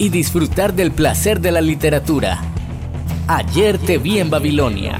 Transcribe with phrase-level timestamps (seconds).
[0.00, 2.40] y disfrutar del placer de la literatura.
[3.28, 4.98] Ayer te vi en Babilonia.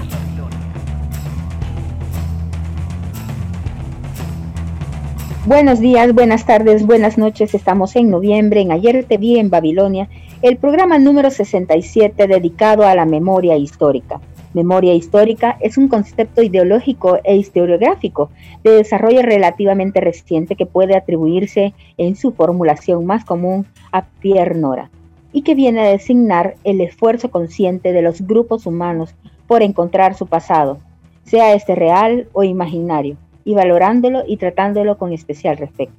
[5.46, 7.54] Buenos días, buenas tardes, buenas noches.
[7.54, 10.06] Estamos en noviembre en Ayer te vi en Babilonia,
[10.42, 14.20] el programa número 67 dedicado a la memoria histórica.
[14.52, 18.30] Memoria histórica es un concepto ideológico e historiográfico
[18.64, 24.90] de desarrollo relativamente reciente que puede atribuirse en su formulación más común a Pierre Nora
[25.32, 29.14] y que viene a designar el esfuerzo consciente de los grupos humanos
[29.46, 30.78] por encontrar su pasado,
[31.22, 35.92] sea este real o imaginario, y valorándolo y tratándolo con especial respeto.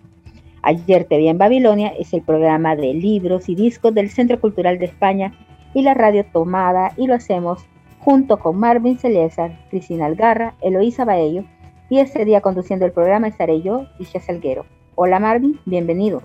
[0.61, 4.77] Ayer te vi en Babilonia es el programa de libros y discos del Centro Cultural
[4.77, 5.33] de España
[5.73, 7.66] y la radio Tomada y lo hacemos
[8.03, 11.44] junto con Marvin Celezar, Cristina Algarra, Eloísa Baello
[11.89, 14.66] y este día conduciendo el programa estaré yo, Ligia Salguero.
[14.95, 16.22] Hola Marvin, bienvenido.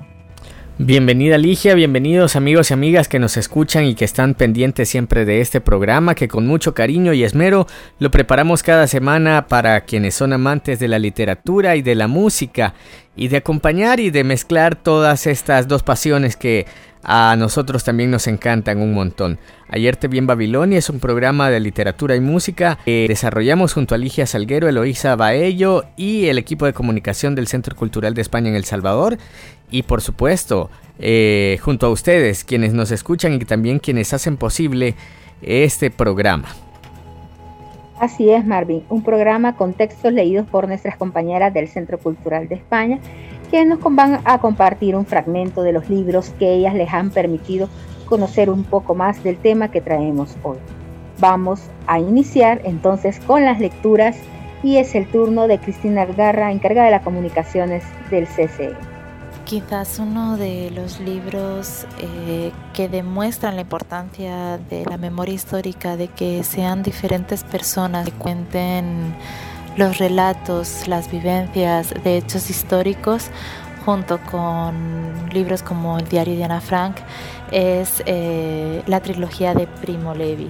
[0.79, 5.41] Bienvenida Ligia, bienvenidos amigos y amigas que nos escuchan y que están pendientes siempre de
[5.41, 7.67] este programa que con mucho cariño y esmero
[7.99, 12.75] lo preparamos cada semana para quienes son amantes de la literatura y de la música
[13.17, 16.67] y de acompañar y de mezclar todas estas dos pasiones que
[17.09, 19.39] a nosotros también nos encantan un montón.
[19.69, 23.95] Ayer te vi en Babilonia es un programa de literatura y música que desarrollamos junto
[23.95, 28.49] a Ligia Salguero, Eloísa Baello y el equipo de comunicación del Centro Cultural de España
[28.49, 29.19] en El Salvador.
[29.71, 34.97] Y por supuesto, eh, junto a ustedes, quienes nos escuchan y también quienes hacen posible
[35.43, 36.49] este programa.
[38.01, 42.57] Así es, Marvin, un programa con textos leídos por nuestras compañeras del Centro Cultural de
[42.57, 42.99] España
[43.47, 47.69] que nos van a compartir un fragmento de los libros que ellas les han permitido
[48.07, 50.59] conocer un poco más del tema que traemos hoy.
[51.19, 54.17] Vamos a iniciar entonces con las lecturas
[54.63, 58.75] y es el turno de Cristina Algarra, encargada de las comunicaciones del CCE.
[59.45, 66.09] Quizás uno de los libros eh, que demuestran la importancia de la memoria histórica, de
[66.09, 69.15] que sean diferentes personas que cuenten
[69.77, 73.31] los relatos, las vivencias de hechos históricos,
[73.85, 76.97] junto con libros como El diario de Ana Frank,
[77.53, 80.49] es eh, la trilogía de Primo Levi.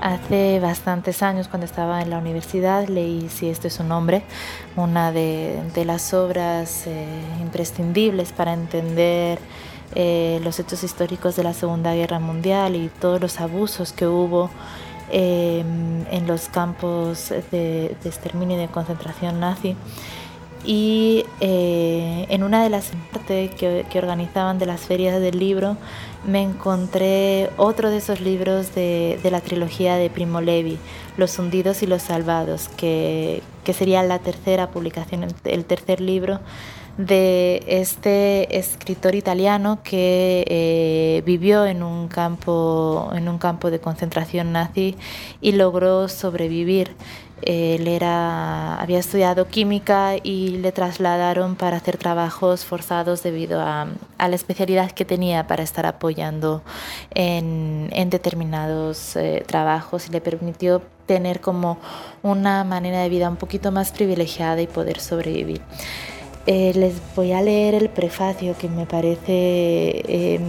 [0.00, 4.22] Hace bastantes años, cuando estaba en la universidad, leí, si este es su nombre,
[4.76, 7.06] una de, las obras eh,
[7.42, 9.38] imprescindibles para entender
[9.94, 14.48] eh, los hechos históricos de la Segunda Guerra Mundial y todos los abusos que hubo
[15.12, 19.74] Em, en los campos de, exterminio y de concentración nazi.
[20.64, 25.76] Y eh, en una de las partes que, organizaban de las ferias del libro,
[26.24, 30.78] me encontré otro de esos libros de, la trilogía de Primo Levi,
[31.16, 36.38] Los hundidos y los salvados, que, que sería la tercera publicación, el tercer libro
[36.96, 44.52] de este escritor italiano que eh, vivió en un campo en un campo de concentración
[44.52, 44.96] nazi
[45.40, 46.94] y logró sobrevivir.
[47.42, 54.34] Él era, había estudiado química y le trasladaron para hacer trabajos forzados debido a, la
[54.34, 56.62] especialidad que tenía para estar apoyando
[57.14, 61.78] en, determinados eh, trabajos y le permitió tener como
[62.22, 65.62] una manera de vida un poquito más privilegiada y poder sobrevivir.
[66.46, 70.40] Eh, les voy a leer el prefacio que me parece em,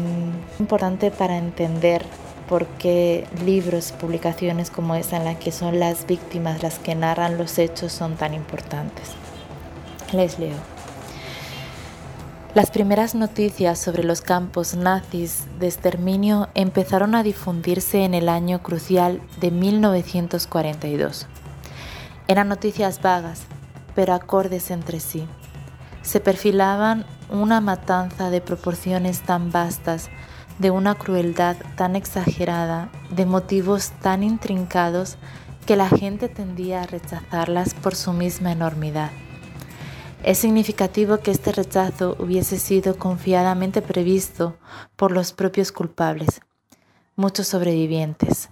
[0.57, 2.05] importante para entender
[2.47, 7.37] por qué libros, publicaciones como esta en la que son las víctimas las que narran
[7.37, 9.09] los hechos son tan importantes.
[10.13, 10.55] Les leo.
[12.53, 18.63] Las primeras noticias sobre los campos nazis de exterminio empezaron a difundirse en el año
[18.63, 21.27] crucial de 1942.
[22.27, 23.43] Eran noticias vagas,
[23.93, 25.25] pero acordes entre sí
[26.01, 30.09] se perfilaban una matanza de proporciones tan vastas,
[30.59, 35.17] de una crueldad tan exagerada, de motivos tan intrincados
[35.65, 39.11] que la gente tendía a rechazarlas por su misma enormidad.
[40.23, 44.55] Es significativo que este rechazo hubiese sido confiadamente previsto
[44.95, 46.41] por los propios culpables,
[47.15, 48.49] muchos sobrevivientes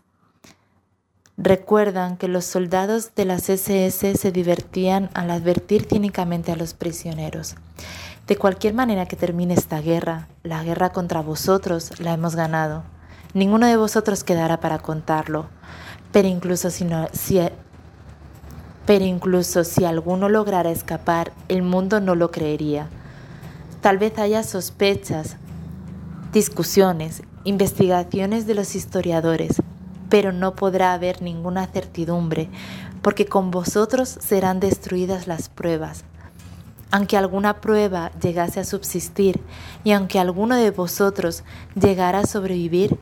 [1.42, 7.56] recuerdan que los soldados de las SS se divertían al advertir cínicamente a los prisioneros.
[8.28, 12.84] De cualquier manera que termine esta guerra, la guerra contra vosotros la hemos ganado.
[13.34, 15.48] Ninguno de vosotros quedará para contarlo.
[16.12, 16.70] Pero incluso
[19.64, 22.88] si, alguno lograra escapar, el mundo no lo creería.
[23.82, 25.38] Tal vez haya sospechas,
[26.34, 29.62] discusiones, investigaciones de los historiadores,
[30.10, 32.50] pero no podrá haber ninguna certidumbre,
[33.02, 36.04] porque con vosotros serán destruidas las pruebas.
[36.92, 39.40] Aunque alguna prueba llegase a subsistir
[39.84, 41.44] y aunque alguno de vosotros
[41.80, 43.00] llegara a sobrevivir,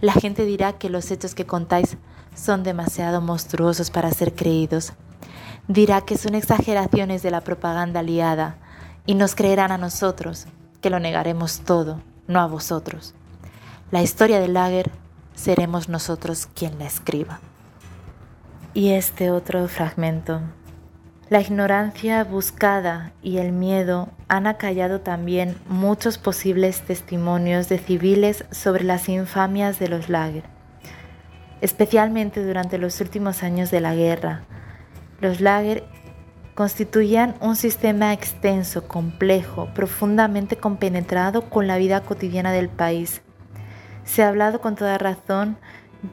[0.00, 1.96] la gente dirá que los hechos que contáis
[2.34, 4.92] son demasiado monstruosos para ser creídos.
[5.68, 8.58] Dirá que son exageraciones de la propaganda aliada
[9.06, 10.46] y nos creerán a nosotros,
[10.80, 13.14] que lo negaremos todo, no a vosotros.
[13.90, 14.90] La historia del lager
[15.38, 17.40] seremos nosotros quien la escriba.
[18.74, 20.40] Y este otro fragmento.
[21.30, 28.82] La ignorancia buscada y el miedo han acallado también muchos posibles testimonios de civiles sobre
[28.82, 30.44] las infamias de los lager,
[31.60, 34.42] especialmente durante los últimos años de la guerra.
[35.20, 35.84] Los lager
[36.54, 43.22] constituían un sistema extenso, complejo, profundamente compenetrado con la vida cotidiana del país.
[44.08, 45.58] Se ha hablado con toda razón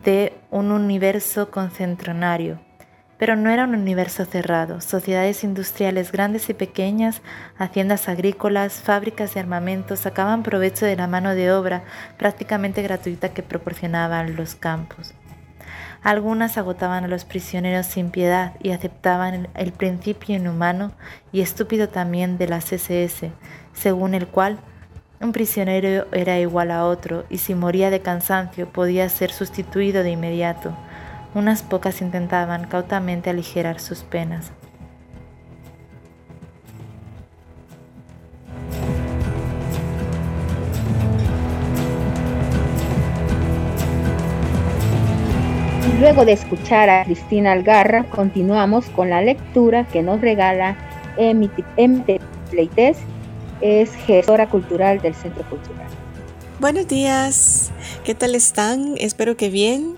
[0.03, 2.59] de un universo concentronario,
[3.17, 4.81] pero no era un universo cerrado.
[4.81, 7.21] Sociedades industriales grandes y pequeñas,
[7.57, 11.85] haciendas agrícolas, fábricas de armamentos sacaban provecho de la mano de obra
[12.17, 15.13] prácticamente gratuita que proporcionaban los campos.
[16.03, 20.91] Algunas agotaban a los prisioneros sin piedad y aceptaban el principio inhumano
[21.31, 23.31] y estúpido también de las SS,
[23.73, 24.59] según el cual
[25.21, 30.11] un prisionero era igual a otro y si moría de cansancio podía ser sustituido de
[30.11, 30.75] inmediato.
[31.33, 34.51] Unas pocas intentaban cautamente aligerar sus penas.
[45.99, 50.75] Luego de escuchar a Cristina Algarra, continuamos con la lectura que nos regala
[51.17, 52.21] MT
[52.51, 52.97] Pleites
[53.61, 55.87] es gestora cultural del Centro Cultural.
[56.59, 57.71] Buenos días,
[58.03, 58.95] ¿qué tal están?
[58.97, 59.97] Espero que bien.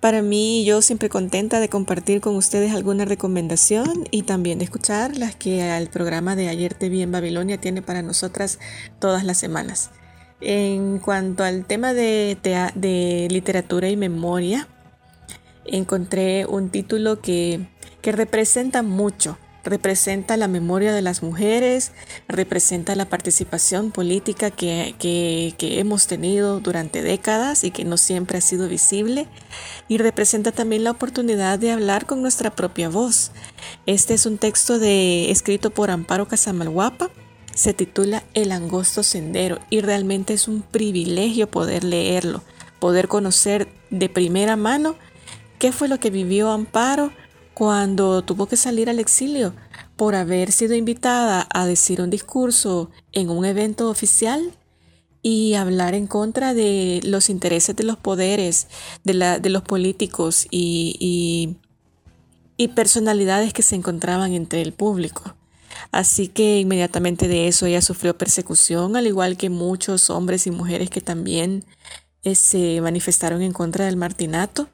[0.00, 5.16] Para mí, yo siempre contenta de compartir con ustedes alguna recomendación y también de escuchar
[5.16, 8.58] las que el programa de Ayer Te Vi en Babilonia tiene para nosotras
[8.98, 9.90] todas las semanas.
[10.40, 12.36] En cuanto al tema de,
[12.74, 14.68] de literatura y memoria,
[15.64, 17.66] encontré un título que,
[18.02, 21.92] que representa mucho representa la memoria de las mujeres,
[22.28, 24.94] representa la participación política que,
[25.60, 29.26] hemos tenido durante décadas y que no siempre ha sido visible,
[29.88, 33.32] y representa también la oportunidad de hablar con nuestra propia voz.
[33.86, 37.10] Este es un texto de, escrito por Amparo Casamalguapa,
[37.54, 42.42] se titula El angosto sendero y realmente es un privilegio poder leerlo,
[42.80, 44.96] poder conocer de primera mano
[45.58, 47.12] qué fue lo que vivió Amparo,
[47.54, 49.54] cuando tuvo que salir al exilio
[49.96, 54.52] por haber sido invitada a decir un discurso en un evento oficial
[55.22, 58.66] y hablar en contra de los intereses de los poderes,
[59.04, 59.14] de,
[59.48, 61.56] los políticos y,
[62.58, 65.34] y, personalidades que se encontraban entre el público.
[65.92, 70.90] Así que inmediatamente de eso ella sufrió persecución, al igual que muchos hombres y mujeres
[70.90, 71.64] que también
[72.22, 74.68] eh, se manifestaron en contra del martinato.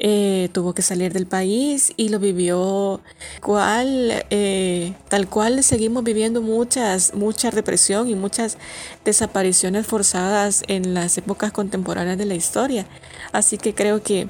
[0.00, 3.00] Eh, tuvo que salir del país y lo vivió
[3.40, 8.58] cual, eh, tal cual seguimos viviendo muchas, mucha represión y muchas
[9.04, 12.86] desapariciones forzadas en las épocas contemporáneas de la historia.
[13.32, 14.28] Así que creo que,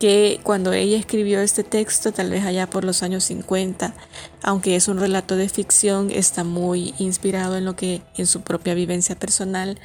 [0.00, 3.94] que cuando ella escribió este texto, tal vez allá por los años 50,
[4.42, 8.74] aunque es un relato de ficción, está muy inspirado en lo que, en su propia
[8.74, 9.78] vivencia personal.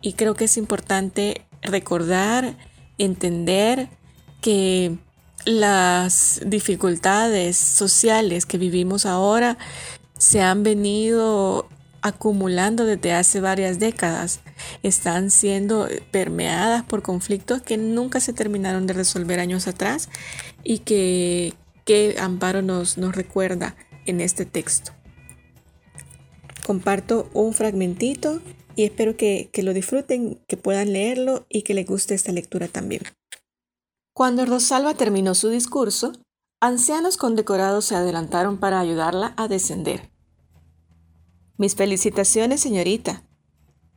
[0.00, 2.56] Y creo que es importante recordar,
[2.96, 3.90] entender,
[4.44, 4.98] que
[5.46, 9.56] las dificultades sociales que vivimos ahora
[10.18, 11.66] se han venido
[12.02, 14.40] acumulando desde hace varias décadas,
[14.82, 20.10] están siendo permeadas por conflictos que nunca se terminaron de resolver años atrás
[20.62, 21.54] y que,
[22.20, 24.92] Amparo nos, nos recuerda en este texto.
[26.66, 28.42] Comparto un fragmentito
[28.76, 32.68] y espero que, que lo disfruten, que puedan leerlo y que les guste esta lectura
[32.68, 33.04] también.
[34.14, 36.12] Cuando Rosalba terminó su discurso,
[36.60, 40.12] ancianos condecorados se adelantaron para ayudarla a descender.
[41.56, 43.24] Mis felicitaciones, señorita,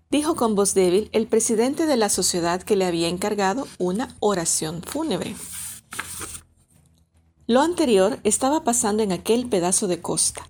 [0.10, 4.82] dijo con voz débil el presidente de la sociedad que le había encargado una oración
[4.82, 5.36] fúnebre.
[7.46, 10.50] Lo anterior estaba pasando en aquel pedazo de costa,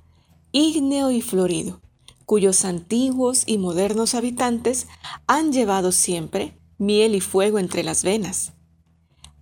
[0.53, 1.81] ígneo y florido,
[2.25, 4.87] cuyos antiguos y modernos habitantes
[5.27, 8.53] han llevado siempre miel y fuego entre las venas.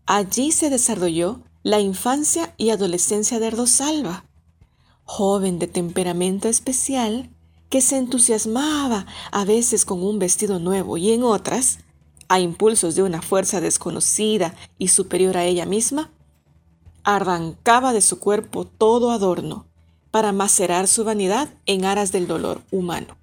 [0.07, 4.25] Allí se desarrolló la infancia y adolescencia de Erdosalva,
[5.03, 7.31] joven de temperamento especial
[7.69, 11.79] que se entusiasmaba a veces con un vestido nuevo y en otras,
[12.27, 16.11] a impulsos de una fuerza desconocida y superior a ella misma,
[17.03, 19.65] arrancaba de su cuerpo todo adorno
[20.11, 23.17] para macerar su vanidad en aras del dolor humano.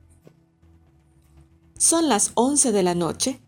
[1.78, 3.40] Son las 11 de la noche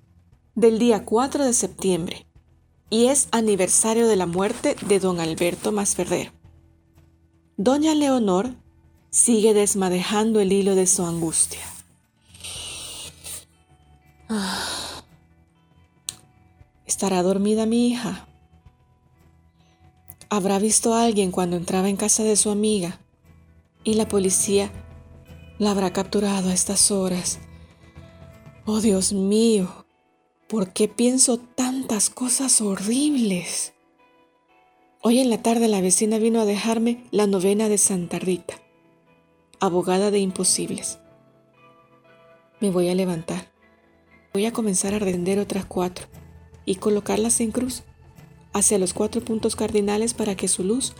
[0.54, 2.26] del día 4 de septiembre
[2.90, 6.32] y es aniversario de la muerte de don Alberto Masferrer.
[7.56, 8.54] Doña Leonor
[9.10, 11.60] sigue desmadejando el hilo de su angustia.
[14.28, 15.02] Ah.
[16.86, 18.26] ¿Estará dormida mi hija?
[20.30, 22.98] ¿Habrá visto a alguien cuando entraba en casa de su amiga?
[23.84, 24.72] Y la policía
[25.58, 27.38] la habrá capturado a estas horas.
[28.64, 29.83] Oh Dios mío,
[30.54, 33.72] ¿por qué pienso tantas cosas horribles?
[35.02, 38.54] Hoy en la tarde la vecina vino a dejarme la novena de Santa Rita,
[39.58, 41.00] abogada de imposibles.
[42.60, 43.50] Me voy a levantar.
[44.32, 46.06] Voy a comenzar a render otras cuatro
[46.64, 47.82] y colocarlas en cruz
[48.52, 50.94] hacia los cuatro puntos cardinales para que su luz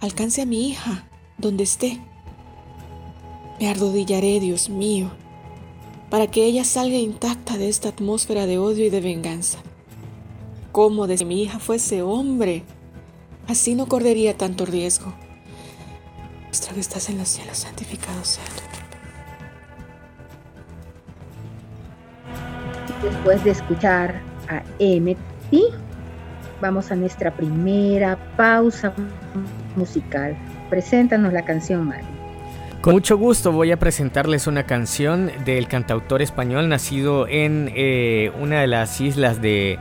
[0.00, 2.00] alcance a mi hija donde esté.
[3.60, 5.10] Me arrodillaré, Dios mío,
[6.14, 9.58] para que ella salga intacta de esta atmósfera de odio y de venganza.
[10.70, 12.62] Como de si mi hija fuese hombre
[13.48, 15.12] Así no correría tanto riesgo.
[16.44, 18.44] Nuestro que estás en los cielos, santificado sea.
[23.02, 25.18] Después de escuchar a MT,
[26.60, 28.94] vamos a nuestra primera pausa
[29.74, 30.36] musical.
[30.70, 32.13] Preséntanos la canción, Mari.
[32.84, 38.60] Con mucho gusto voy a presentarles una canción del cantautor español nacido en eh, una
[38.60, 39.78] de las islas de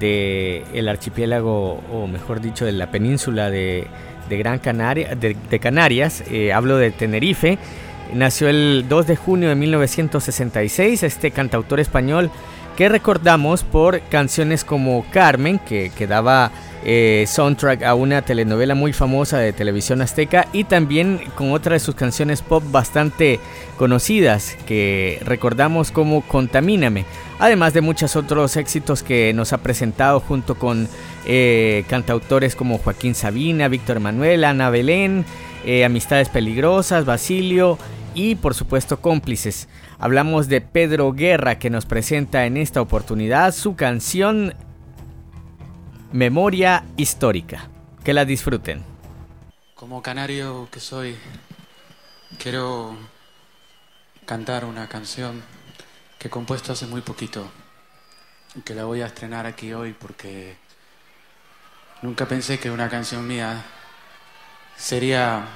[0.00, 3.86] el archipiélago, o mejor dicho, de la península de,
[4.30, 7.58] Gran Canaria, de, Canarias, eh, hablo de Tenerife.
[8.14, 12.30] Nació el 2 de junio de 1966 este cantautor español
[12.78, 16.52] que recordamos por canciones como Carmen, que, daba
[16.84, 21.80] eh, soundtrack a una telenovela muy famosa de televisión azteca y también con otra de
[21.80, 23.40] sus canciones pop bastante
[23.76, 27.04] conocidas que recordamos como Contamíname,
[27.40, 30.88] además de muchos otros éxitos que nos ha presentado junto con
[31.26, 35.24] eh, cantautores como Joaquín Sabina, Víctor Manuel, Ana Belén,
[35.66, 37.76] eh, Amistades Peligrosas, Basilio
[38.14, 39.68] y por supuesto cómplices.
[39.98, 44.54] Hablamos de Pedro Guerra que nos presenta en esta oportunidad su canción
[46.12, 47.68] Memoria histórica.
[48.02, 48.82] Que la disfruten.
[49.74, 51.16] Como canario que soy,
[52.38, 52.96] quiero
[54.24, 55.42] cantar una canción
[56.18, 57.50] que he compuesto hace muy poquito,
[58.64, 60.56] que la voy a estrenar aquí hoy porque
[62.00, 63.62] nunca pensé que una canción mía
[64.76, 65.46] sería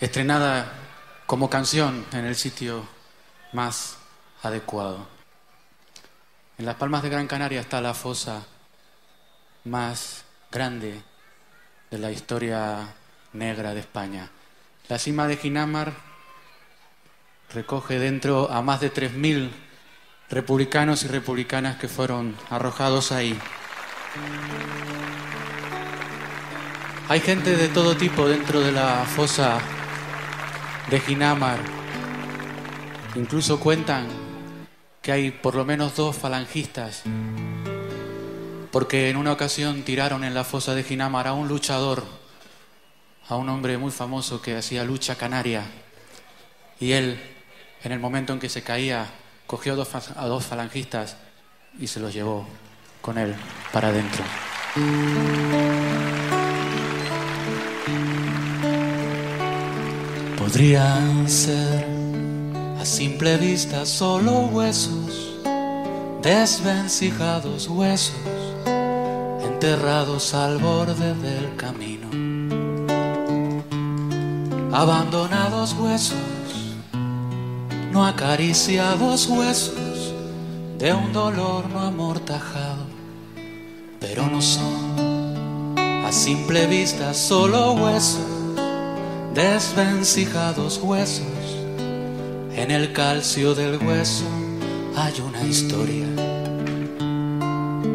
[0.00, 0.72] estrenada
[1.30, 2.84] como canción en el sitio
[3.52, 3.98] más
[4.42, 5.06] adecuado.
[6.58, 8.44] En las Palmas de Gran Canaria está la fosa
[9.62, 11.00] más grande
[11.88, 12.78] de la historia
[13.32, 14.28] negra de España.
[14.88, 15.92] La cima de Ginamar
[17.54, 19.52] recoge dentro a más de 3.000
[20.30, 23.38] republicanos y republicanas que fueron arrojados ahí.
[27.08, 29.60] Hay gente de todo tipo dentro de la fosa
[30.90, 31.58] de Ginamar.
[33.14, 34.06] Incluso cuentan
[35.00, 37.04] que hay por lo menos dos falangistas
[38.70, 42.04] porque en una ocasión tiraron en la fosa de Ginamar a un luchador,
[43.28, 45.64] a un hombre muy famoso que hacía lucha canaria,
[46.78, 47.20] y él,
[47.82, 49.06] en el momento en que se caía,
[49.46, 51.16] cogió a dos falangistas
[51.78, 52.46] y se los llevó
[53.00, 53.34] con él
[53.72, 54.24] para adentro.
[60.60, 61.86] Podrían ser
[62.78, 65.38] a simple vista solo huesos,
[66.20, 68.12] desvencijados huesos
[69.42, 72.10] enterrados al borde del camino.
[74.70, 76.18] Abandonados huesos,
[77.90, 80.12] no acariciados huesos
[80.76, 82.84] de un dolor no amortajado,
[83.98, 85.74] pero no son
[86.04, 88.39] a simple vista solo huesos,
[89.34, 91.26] desvencijados huesos.
[92.52, 94.26] En el calcio del hueso
[94.96, 96.06] hay una historia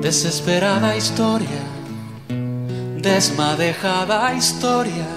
[0.06, 1.63] desesperada historia,
[3.01, 5.08] desmadejada historia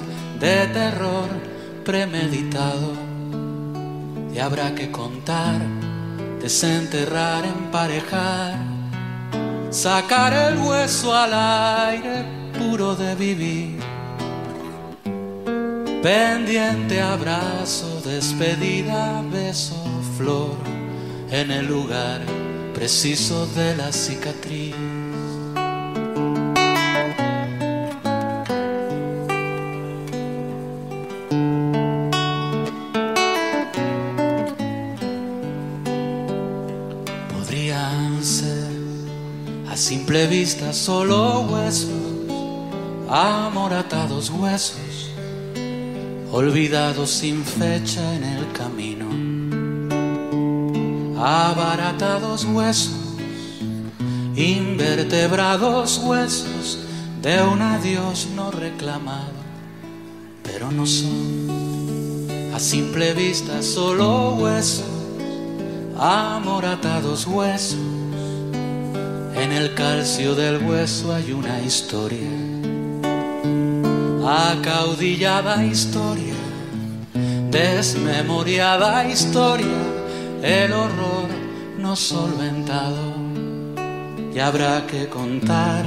[0.40, 1.28] de terror
[1.84, 2.94] premeditado.
[4.34, 5.60] y habrá que contar,
[6.40, 8.54] desenterrar, emparejar,
[9.68, 12.25] sacar el hueso al aire
[12.58, 13.77] puro de vivir.
[16.02, 19.83] Pendiente abrazo, despedida, beso,
[20.17, 20.57] flor,
[21.31, 22.21] en el lugar
[22.75, 24.75] preciso de la cicatriz.
[39.78, 41.88] simple vista solo huesos,
[43.09, 44.88] amoratados huesos,
[46.38, 49.09] olvidados sin fecha en el camino,
[51.21, 53.16] abaratados huesos,
[54.37, 56.78] invertebrados huesos
[57.21, 59.33] de un adiós no reclamado,
[60.45, 61.49] pero no son
[62.54, 64.87] a simple vista solo huesos,
[65.99, 67.80] amoratados huesos.
[69.35, 72.30] En el calcio del hueso hay una historia,
[74.28, 76.35] acaudillada historia,
[77.50, 79.80] desmemoriada historia,
[80.42, 81.28] el horror
[81.78, 83.14] no solventado.
[84.35, 85.85] Y habrá que contar,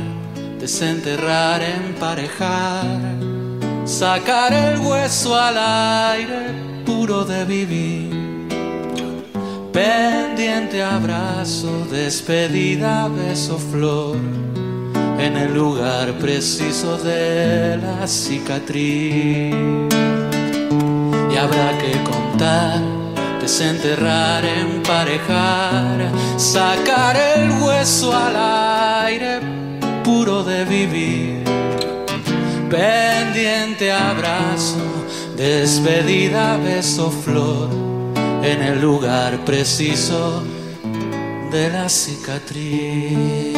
[0.59, 2.99] desenterrar, emparejar,
[3.85, 8.21] sacar el hueso al aire puro de vivir
[9.71, 14.17] pendiente abrazo, despedida, beso, flor,
[15.21, 19.53] en el lugar preciso de la cicatriz.
[21.31, 22.79] Y habrá que contar,
[23.39, 29.39] desenterrar, emparejar, sacar el hueso al aire
[30.03, 31.43] puro de vivir.
[32.69, 35.05] Pendiente abrazo,
[35.37, 37.69] despedida, beso, flor
[38.43, 40.43] en el lugar preciso
[41.51, 43.50] de la cicatriz.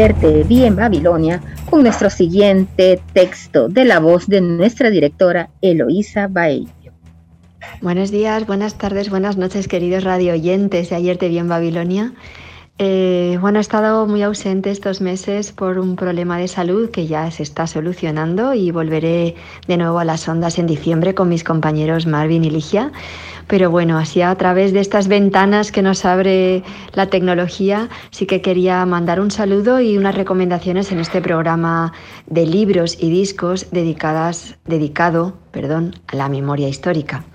[0.00, 6.70] Verte bien Babilonia con nuestro siguiente texto de la voz de nuestra directora Eloísa Baello.
[7.82, 12.14] Buenos días, buenas tardes, buenas noches, queridos radio oyentes de Ayer te vi en Babilonia.
[12.82, 17.30] Eh, bueno, he estado muy ausente estos meses por un problema de salud que ya
[17.30, 19.34] se está solucionando y volveré
[19.66, 22.90] de nuevo a las ondas en diciembre con mis compañeros Marvin y Ligia.
[23.48, 26.62] Pero bueno, así a través de estas ventanas que nos abre
[26.94, 31.92] la tecnología, sí que quería mandar un saludo y unas recomendaciones en este programa
[32.28, 37.26] de libros y discos dedicado perdón, a la memoria histórica.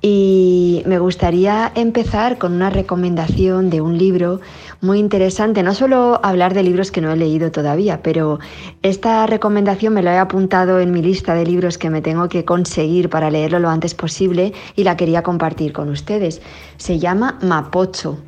[0.00, 4.40] Y me gustaría empezar con una recomendación de un libro
[4.80, 5.62] muy interesante.
[5.62, 8.38] No solo hablar de libros que no he leído todavía, pero
[8.82, 12.44] esta recomendación me la he apuntado en mi lista de libros que me tengo que
[12.44, 16.40] conseguir para leerlo lo antes posible y la quería compartir con ustedes.
[16.76, 18.18] Se llama Mapocho.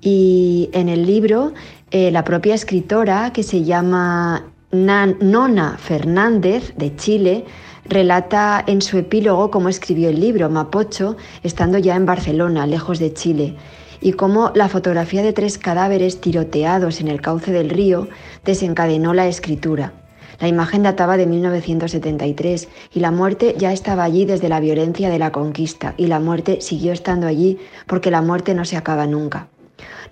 [0.00, 1.52] Y en el libro,
[1.90, 7.44] eh, la propia escritora, que se llama Nona Fernández, de Chile,
[7.84, 13.14] relata en su epílogo cómo escribió el libro Mapocho, estando ya en Barcelona, lejos de
[13.14, 13.56] Chile
[14.00, 18.08] y cómo la fotografía de tres cadáveres tiroteados en el cauce del río
[18.44, 19.92] desencadenó la escritura.
[20.38, 25.18] La imagen databa de 1973 y la muerte ya estaba allí desde la violencia de
[25.18, 29.48] la conquista y la muerte siguió estando allí porque la muerte no se acaba nunca.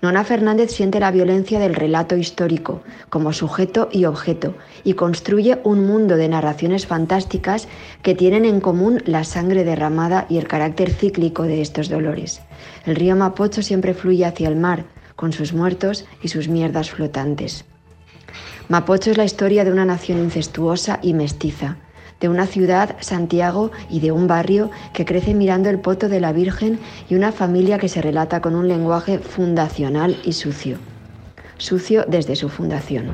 [0.01, 5.85] Nona Fernández siente la violencia del relato histórico como sujeto y objeto y construye un
[5.85, 7.67] mundo de narraciones fantásticas
[8.03, 12.41] que tienen en común la sangre derramada y el carácter cíclico de estos dolores.
[12.85, 17.65] El río Mapocho siempre fluye hacia el mar, con sus muertos y sus mierdas flotantes.
[18.67, 21.77] Mapocho es la historia de una nación incestuosa y mestiza,
[22.19, 26.31] de una ciudad, Santiago, y de un barrio que crece mirando el poto de la
[26.31, 30.77] Virgen y una familia que se relata con un lenguaje fundacional y sucio.
[31.57, 33.11] Sucio desde su fundación.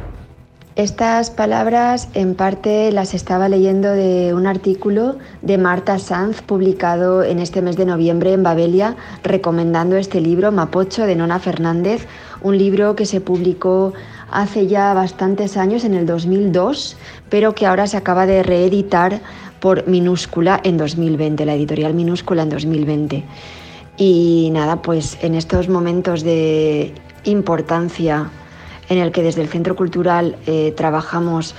[0.77, 7.39] Estas palabras en parte las estaba leyendo de un artículo de Marta Sanz publicado en
[7.39, 12.07] este mes de noviembre en Babelia recomendando este libro Mapocho de Nona Fernández,
[12.41, 13.91] un libro que se publicó
[14.31, 16.97] hace ya bastantes años, en el 2002,
[17.29, 19.21] pero que ahora se acaba de reeditar
[19.59, 23.23] por Minúscula en 2020, la editorial Minúscula en 2020.
[23.97, 26.93] Y nada, pues en estos momentos de
[27.25, 28.31] importancia
[28.89, 31.55] en el que desde el Centro Cultural eh, trabajamos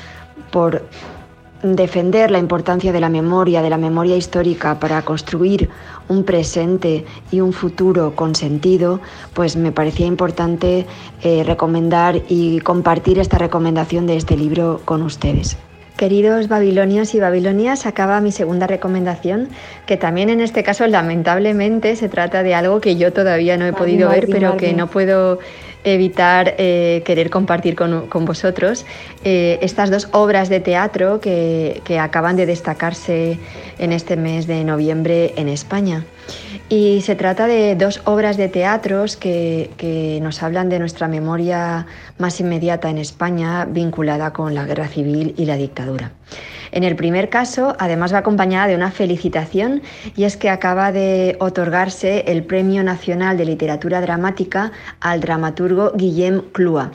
[0.51, 0.83] por
[1.63, 5.71] defender la importancia de la memoria, de la memoria histórica para construir
[6.09, 9.01] un presente y un futuro con sentido,
[9.35, 10.87] pues me parecía importante
[11.23, 15.57] eh, recomendar y compartir esta recomendación de este libro con ustedes.
[15.97, 19.49] Queridos babilonios y babilonias, acaba mi segunda recomendación,
[19.87, 23.73] que también en este caso lamentablemente se trata de algo que yo todavía no he
[23.73, 25.39] podido ver, pero que no puedo
[25.85, 28.87] evitar eh, querer compartir con, vosotros
[29.25, 33.39] eh, estas dos obras de teatro que, acaban de destacarse
[33.79, 36.05] en este mes de noviembre en España.
[36.69, 41.87] Y se trata de dos obras de teatros que, que, nos hablan de nuestra memoria
[42.19, 46.13] más inmediata en España vinculada con la guerra civil y la dictadura.
[46.73, 49.83] En el primer caso, además va acompañada de una felicitación
[50.17, 56.41] y es que acaba de otorgarse el Premio Nacional de Literatura Dramática al dramaturgo Guillem
[56.53, 56.91] Clua.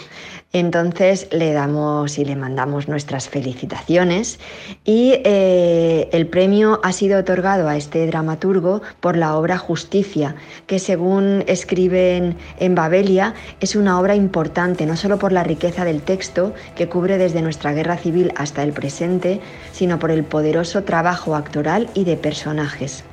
[0.54, 4.40] Entonces le damos y le mandamos nuestras felicitaciones
[4.86, 10.80] y eh, el premio ha sido otorgado a este dramaturgo por la obra Justicia, que
[10.80, 16.54] según escriben en Babelia es una obra importante, no solo por la riqueza del texto
[16.78, 19.42] que cubre desde nuestra guerra civil hasta el presente,
[19.74, 23.04] sino por el poderoso trabajo actoral y de personajes.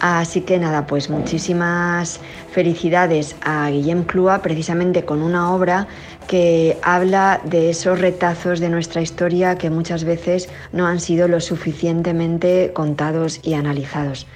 [0.00, 2.20] Así que nada, pues muchísimas
[2.52, 5.86] felicidades a Guillem Clua precisamente con una obra
[6.26, 11.40] que habla de esos retazos de nuestra historia que muchas veces no han sido lo
[11.40, 14.26] suficientemente contados y analizados.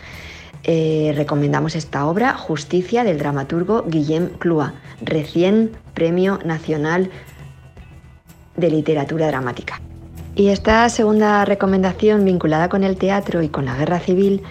[0.62, 7.10] Eh, recomendamos esta obra, Justicia, del dramaturgo Guillem Clua, recién Premio Nacional
[8.56, 9.80] de Literatura Dramática.
[10.36, 14.42] Y esta segunda recomendación vinculada con el teatro y con la guerra civil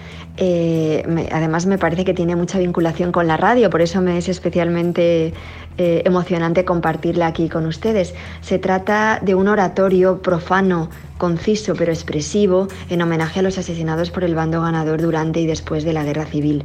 [0.41, 4.29] eh, además me parece que tiene mucha vinculación con la radio, por eso me es
[4.29, 5.33] especialmente
[5.79, 8.13] eh, emocionante compartirla aquí con ustedes.
[8.41, 10.89] Se trata de un oratorio profano
[11.19, 15.83] conciso pero expresivo en homenaje a los asesinados por el bando ganador durante y después
[15.83, 16.63] de la Guerra Civil.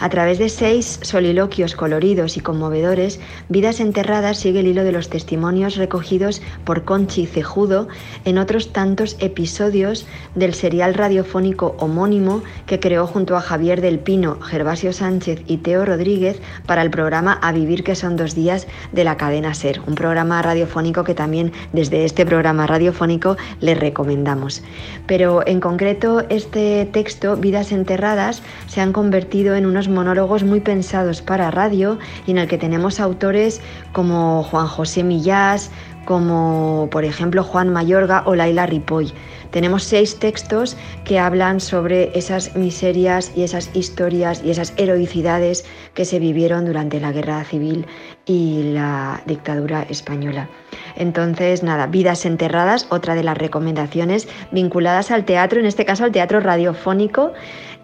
[0.00, 5.10] A través de seis soliloquios coloridos y conmovedores, Vidas Enterradas sigue el hilo de los
[5.10, 7.88] testimonios recogidos por Conchi Cejudo
[8.24, 14.40] en otros tantos episodios del serial radiofónico homónimo que creó junto a Javier del Pino,
[14.40, 19.04] Gervasio Sánchez y Teo Rodríguez para el programa A Vivir que son dos días de
[19.04, 24.62] la cadena Ser, un programa radiofónico que también desde este programa radiofónico le recomendamos.
[25.06, 31.22] Pero en concreto este texto, Vidas Enterradas, se han convertido en unos monólogos muy pensados
[31.22, 33.60] para radio y en el que tenemos autores
[33.92, 35.70] como Juan José Millás,
[36.04, 39.12] como por ejemplo Juan Mayorga o Laila Ripoll.
[39.50, 46.04] Tenemos seis textos que hablan sobre esas miserias y esas historias y esas heroicidades que
[46.04, 47.86] se vivieron durante la guerra civil
[48.26, 50.48] y la dictadura española.
[50.96, 56.12] Entonces, nada, Vidas Enterradas, otra de las recomendaciones vinculadas al teatro, en este caso al
[56.12, 57.32] teatro radiofónico,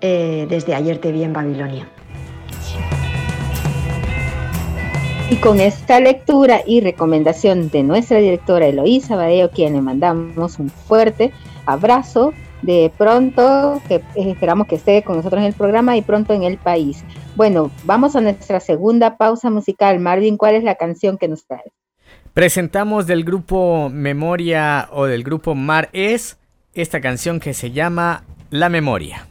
[0.00, 1.88] eh, desde ayer te vi en Babilonia.
[5.28, 10.70] Y con esta lectura y recomendación de nuestra directora Eloísa Badeo, quien le mandamos un
[10.70, 11.32] fuerte
[11.66, 16.44] abrazo, de pronto, que esperamos que esté con nosotros en el programa y pronto en
[16.44, 17.04] el país.
[17.34, 19.98] Bueno, vamos a nuestra segunda pausa musical.
[19.98, 21.72] Marvin, ¿cuál es la canción que nos trae?
[22.36, 26.36] Presentamos del grupo Memoria o del grupo Mar Es
[26.74, 29.26] esta canción que se llama La Memoria.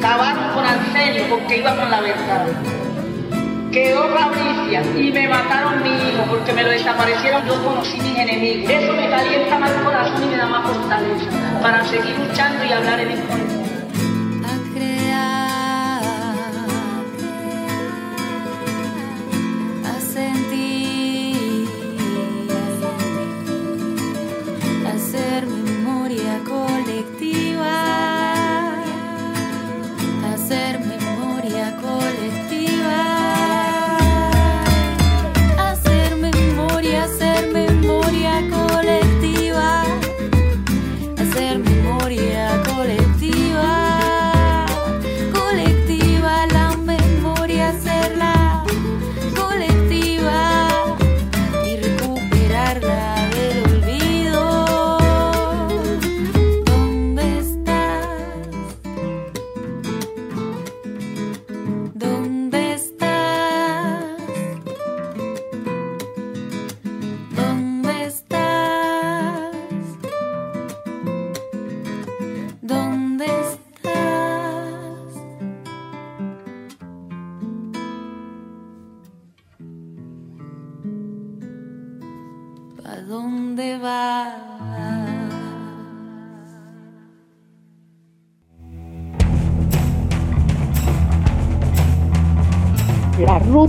[0.00, 2.46] Cavaron con Arsenio porque iba con la verdad
[3.70, 7.46] quedó Fabricia y me mataron mi hijo porque me lo desaparecieron.
[7.46, 8.70] Yo conocí mis enemigos.
[8.70, 11.30] Eso me calienta más el corazón y me da más fortaleza
[11.62, 13.59] para seguir luchando y hablar en el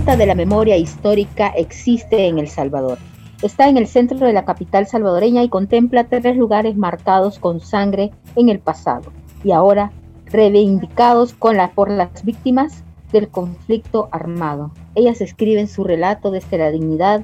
[0.02, 2.98] Ruta de la Memoria Histórica existe en El Salvador.
[3.40, 8.10] Está en el centro de la capital salvadoreña y contempla tres lugares marcados con sangre
[8.34, 9.12] en el pasado
[9.44, 9.92] y ahora
[10.26, 14.72] reivindicados con la, por las víctimas del conflicto armado.
[14.96, 17.22] Ellas escriben su relato desde la dignidad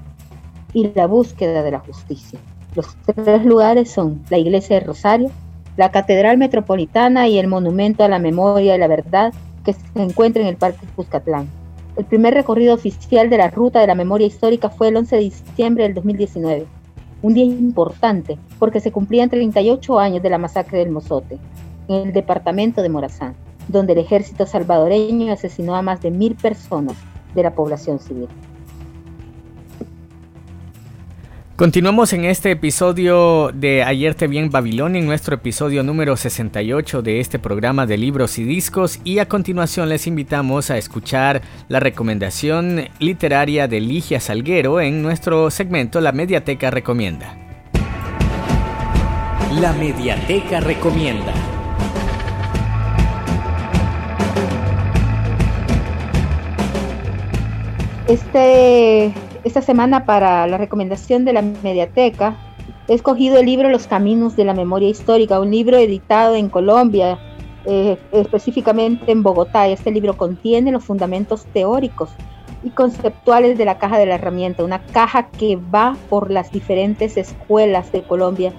[0.72, 2.38] y la búsqueda de la justicia.
[2.76, 5.32] Los tres lugares son la Iglesia de Rosario,
[5.76, 10.42] la Catedral Metropolitana y el Monumento a la Memoria y la Verdad que se encuentra
[10.42, 11.57] en el Parque Cuscatlán.
[11.98, 15.22] El primer recorrido oficial de la Ruta de la Memoria Histórica fue el 11 de
[15.22, 16.64] diciembre del 2019,
[17.22, 21.38] un día importante porque se cumplían 38 años de la masacre del Mozote,
[21.88, 23.34] en el departamento de Morazán,
[23.66, 26.94] donde el ejército salvadoreño asesinó a más de mil personas
[27.34, 28.28] de la población civil.
[31.58, 37.02] Continuamos en este episodio de Ayer te vi en Babilonia, en nuestro episodio número 68
[37.02, 41.80] de este programa de libros y discos y a continuación les invitamos a escuchar la
[41.80, 47.36] recomendación literaria de Ligia Salguero en nuestro segmento La Mediateca Recomienda.
[49.60, 51.34] La Mediateca Recomienda.
[58.06, 59.12] Este
[59.44, 62.36] esta semana para la recomendación de la mediateca
[62.88, 67.18] he escogido el libro Los Caminos de la Memoria Histórica, un libro editado en Colombia,
[67.64, 69.68] eh, específicamente en Bogotá.
[69.68, 72.10] Este libro contiene los fundamentos teóricos
[72.62, 77.16] y conceptuales de la caja de la herramienta, una caja que va por las diferentes
[77.16, 78.52] escuelas de Colombia,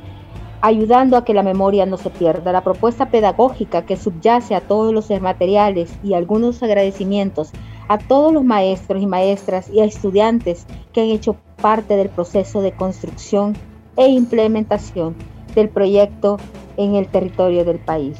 [0.62, 2.52] ayudando a que la memoria no se pierda.
[2.52, 7.52] La propuesta pedagógica que subyace a todos los materiales y algunos agradecimientos
[7.90, 12.62] a todos los maestros y maestras y a estudiantes que han hecho parte del proceso
[12.62, 13.58] de construcción
[13.98, 15.16] e implementación
[15.56, 16.38] del proyecto
[16.78, 18.18] en el territorio del país.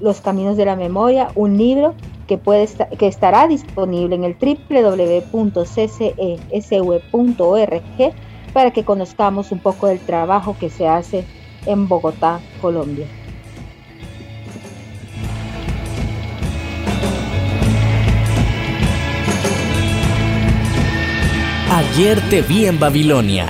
[0.00, 1.94] Los Caminos de la Memoria, un libro
[2.28, 5.34] que, puede que estará disponible en el www.ccesv.org
[8.52, 11.24] para que conozcamos un poco del trabajo que se hace
[11.66, 13.06] en Bogotá, Colombia.
[21.78, 23.46] Ayer te vi en Babilonia.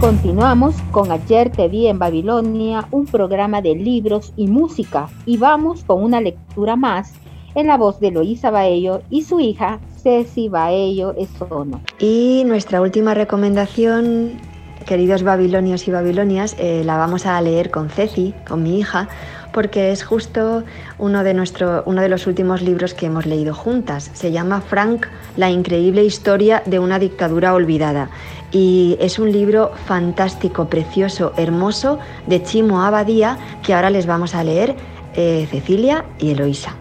[0.00, 5.84] Continuamos con Ayer te vi en Babilonia, un programa de libros y música, y vamos
[5.84, 7.12] con una lectura más
[7.54, 11.82] en la voz de Loisa Baello y su hija Ceci Baello Esono.
[11.98, 14.40] Y nuestra última recomendación,
[14.86, 19.10] queridos babilonios y babilonias, eh, la vamos a leer con Ceci, con mi hija,
[19.52, 20.64] porque es justo
[20.98, 24.10] uno de, uno de los últimos libros que hemos leído juntas.
[24.14, 28.10] Se llama Frank, la increíble historia de una dictadura olvidada.
[28.52, 34.42] Y es un libro fantástico, precioso, hermoso de Chimo Abadía que ahora les vamos a
[34.42, 34.74] leer
[35.14, 36.74] eh, Cecilia y Eloisa.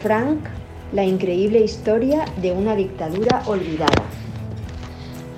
[0.00, 0.38] Frank,
[0.92, 4.02] la increíble historia de una dictadura olvidada.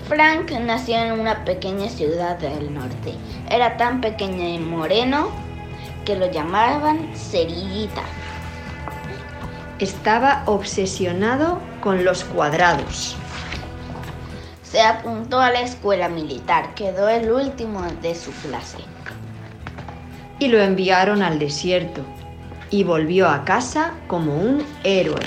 [0.09, 3.15] Frank nació en una pequeña ciudad del norte.
[3.51, 5.31] Era tan pequeño y moreno
[6.05, 8.03] que lo llamaban Cerillita.
[9.79, 13.17] Estaba obsesionado con los cuadrados.
[14.63, 18.79] Se apuntó a la escuela militar, quedó el último de su clase.
[20.39, 22.03] Y lo enviaron al desierto.
[22.71, 25.21] Y volvió a casa como un héroe.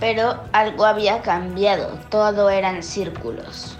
[0.00, 3.76] Pero algo había cambiado, todo eran círculos.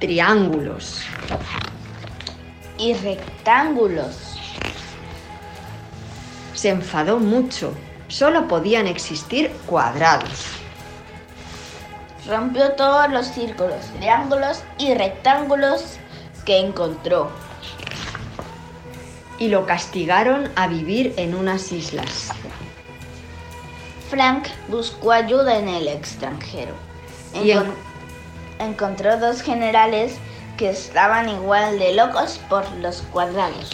[0.00, 1.02] Triángulos.
[2.80, 4.16] Y rectángulos.
[6.54, 7.74] Se enfadó mucho.
[8.08, 10.46] Solo podían existir cuadrados.
[12.26, 15.96] Rompió todos los círculos, triángulos y rectángulos
[16.46, 17.30] que encontró.
[19.38, 22.30] Y lo castigaron a vivir en unas islas.
[24.10, 26.74] Frank buscó ayuda en el extranjero.
[27.34, 27.74] En-
[28.58, 30.14] encontró dos generales
[30.60, 33.70] que estaban igual de locos por los cuadrados.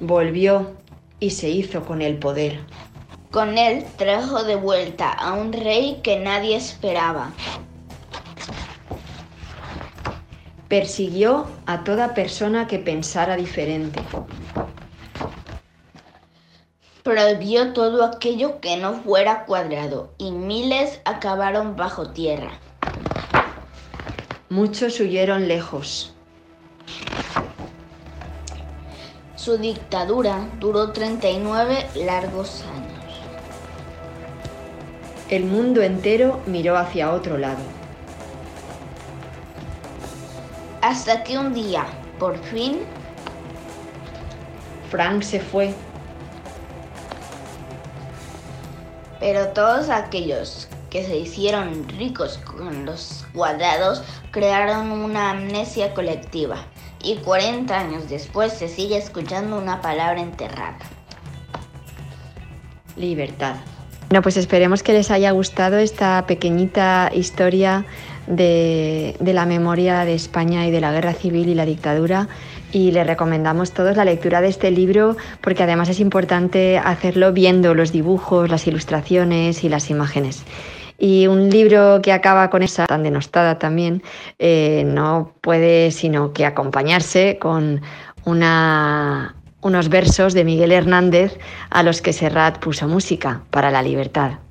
[0.00, 0.72] Volvió
[1.20, 2.58] y se hizo con el poder.
[3.30, 7.30] Con él trajo de vuelta a un rey que nadie esperaba.
[10.66, 14.02] Persiguió a toda persona que pensara diferente.
[17.04, 22.58] Prohibió todo aquello que no fuera cuadrado y miles acabaron bajo tierra.
[24.54, 26.14] Muchos huyeron lejos.
[29.34, 33.04] Su dictadura duró 39 largos años.
[35.28, 37.64] El mundo entero miró hacia otro lado.
[40.82, 41.86] Hasta que un día,
[42.20, 42.78] por fin,
[44.88, 45.74] Frank se fue.
[49.18, 56.58] pero todos aquellos que se hicieron ricos con los cuadrados crearon una amnesia colectiva.
[57.02, 60.78] Y 40 años después se sigue escuchando una palabra enterrada.
[62.94, 63.56] Libertad.
[64.08, 67.84] Bueno, pues esperemos que les haya gustado esta pequeñita historia
[68.28, 72.28] de, de la memoria de España y de la guerra civil y la dictadura.
[72.70, 77.74] Y les recomendamos todos la lectura de este libro porque además es importante hacerlo viendo
[77.74, 80.44] los dibujos, las ilustraciones y las imágenes.
[80.98, 84.02] Y un libro que acaba con esa tan denostada también
[84.38, 87.82] eh, no puede sino que acompañarse con
[88.24, 91.38] una, unos versos de Miguel Hernández
[91.70, 94.43] a los que Serrat puso música para la libertad.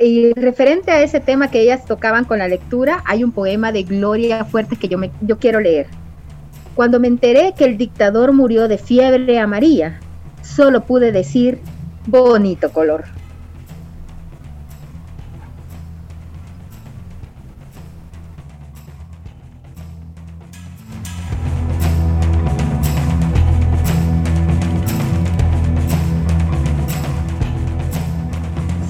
[0.00, 3.84] Y referente a ese tema que ellas tocaban con la lectura, hay un poema de
[3.84, 5.86] Gloria Fuertes que yo, me, yo quiero leer.
[6.74, 10.00] Cuando me enteré que el dictador murió de fiebre amarilla,
[10.42, 11.58] solo pude decir,
[12.06, 13.04] bonito color.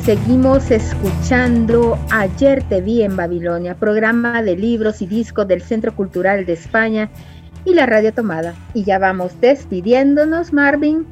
[0.05, 6.45] Seguimos escuchando Ayer te vi en Babilonia, programa de libros y discos del Centro Cultural
[6.45, 7.09] de España
[7.65, 8.57] y la Radio Tomada.
[8.75, 11.07] Y ya vamos despidiéndonos, Marvin.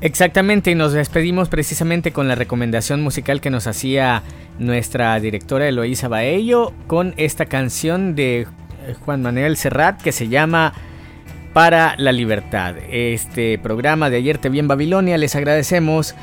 [0.00, 4.24] Exactamente, y nos despedimos precisamente con la recomendación musical que nos hacía
[4.58, 8.46] nuestra directora Eloísa Baello con esta canción de eh,
[9.04, 10.72] Juan Manuel Serrat que se llama
[11.58, 12.76] Para la Libertad.
[12.88, 16.14] Este programa de Ayer Te Vi en Babilonia les agradecemos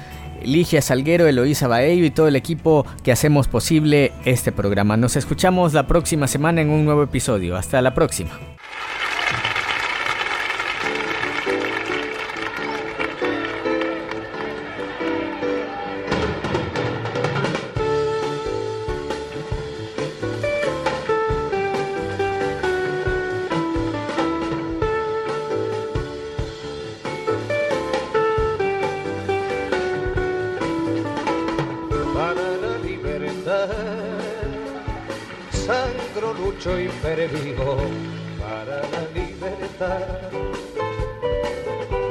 [0.42, 4.96] Ligia Salguero, Eloísa Baello y todo el equipo que hacemos posible este programa.
[4.96, 7.58] Nos escuchamos la próxima semana en un nuevo episodio.
[7.58, 8.55] Hasta la próxima.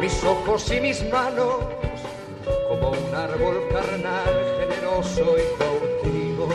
[0.01, 1.65] Mis ojos y mis manos,
[2.69, 6.49] como un árbol carnal, generoso y cautivo,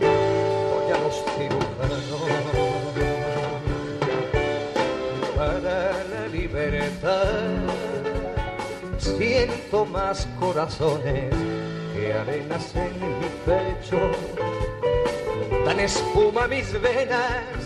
[0.00, 2.06] voy a los cirujanos
[5.36, 7.26] para la libertad.
[8.98, 11.32] Siento más corazones
[11.94, 14.00] que arenas en mi pecho,
[15.64, 17.65] dan espuma mis venas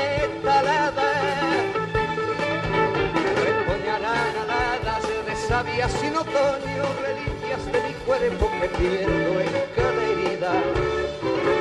[5.51, 10.53] savia sin otoño, reliquias de mi cuerpo que pierdo en cada herida.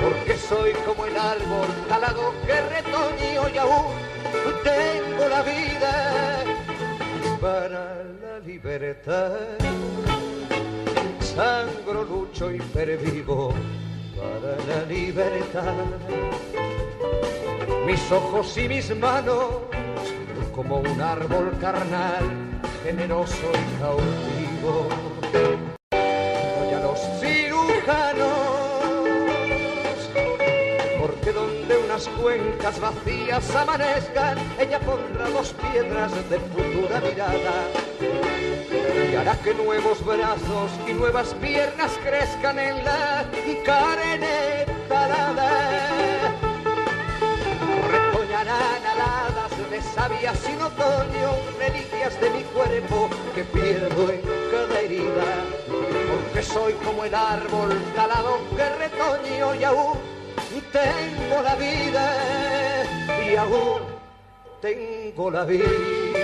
[0.03, 3.93] Porque soy como el árbol talado que retoño y aún
[4.63, 5.93] tengo la vida
[7.41, 7.83] para
[8.23, 9.33] la libertad
[11.35, 13.53] sangro, lucho y pervivo
[14.17, 15.75] para la libertad.
[17.87, 19.47] Mis ojos y mis manos,
[20.55, 22.50] como un árbol carnal,
[22.85, 24.89] generoso y cautivo.
[25.93, 28.29] Doy a los cirujanos,
[31.01, 37.69] porque donde unas cuencas vacías amanezcan, ella pondrá dos piedras de futura mirada
[39.11, 43.25] y hará que nuevos brazos y nuevas piernas crezcan en la
[43.65, 45.90] carne talada.
[50.01, 51.29] Savia sin otoño,
[51.59, 55.29] reliquias de mi cuerpo que pierdo en cada herida,
[56.11, 59.99] porque soy como el árbol talado que retoño y aún
[60.73, 62.05] tengo la vida
[63.27, 63.83] y aún
[64.63, 66.20] tengo la vida.